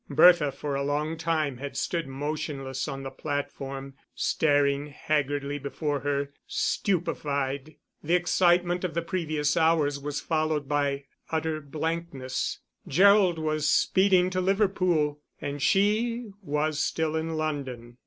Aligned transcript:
Bertha 0.09 0.51
for 0.51 0.73
a 0.73 0.81
long 0.81 1.15
time 1.15 1.57
had 1.57 1.77
stood 1.77 2.07
motionless 2.07 2.87
on 2.87 3.03
the 3.03 3.11
platform, 3.11 3.93
staring 4.15 4.87
haggardly 4.87 5.59
before 5.59 5.99
her, 5.99 6.33
stupefied. 6.47 7.75
The 8.01 8.15
excitement 8.15 8.83
of 8.83 8.95
the 8.95 9.03
previous 9.03 9.55
hours 9.55 9.99
was 9.99 10.19
followed 10.19 10.67
by 10.67 11.03
utter 11.29 11.61
blankness; 11.61 12.61
Gerald 12.87 13.37
was 13.37 13.69
speeding 13.69 14.31
to 14.31 14.41
Liverpool, 14.41 15.21
and 15.39 15.61
she 15.61 16.31
was 16.41 16.79
still 16.79 17.15
in 17.15 17.35
London. 17.37 17.97